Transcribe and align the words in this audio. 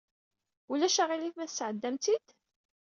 Ulac 0.71 0.97
aɣilif 1.03 1.35
ma 1.37 1.47
tesɛeddam-tt-id? 1.49 2.25